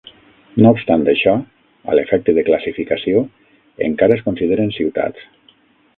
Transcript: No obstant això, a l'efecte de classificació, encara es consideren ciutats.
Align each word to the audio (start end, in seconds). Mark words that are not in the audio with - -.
No 0.65 0.69
obstant 0.75 1.03
això, 1.13 1.33
a 1.93 1.99
l'efecte 1.99 2.35
de 2.37 2.45
classificació, 2.49 3.21
encara 3.89 4.19
es 4.19 4.25
consideren 4.31 4.77
ciutats. 4.79 5.33